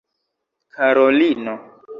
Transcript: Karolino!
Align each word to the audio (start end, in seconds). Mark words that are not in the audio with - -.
Karolino! 0.73 1.53